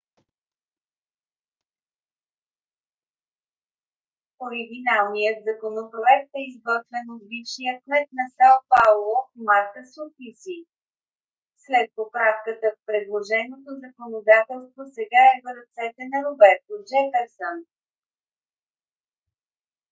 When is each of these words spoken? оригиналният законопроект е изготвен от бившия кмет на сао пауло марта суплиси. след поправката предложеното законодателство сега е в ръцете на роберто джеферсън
оригиналният 4.47 5.37
законопроект 5.49 6.29
е 6.39 6.47
изготвен 6.49 7.05
от 7.15 7.21
бившия 7.31 7.73
кмет 7.83 8.07
на 8.19 8.25
сао 8.37 8.57
пауло 8.71 9.15
марта 9.47 9.81
суплиси. 9.93 10.57
след 11.65 11.87
поправката 11.97 12.67
предложеното 12.89 13.71
законодателство 13.85 14.81
сега 14.97 15.21
е 15.33 15.41
в 15.43 15.45
ръцете 15.57 16.03
на 16.13 16.17
роберто 16.27 16.73
джеферсън 16.87 17.57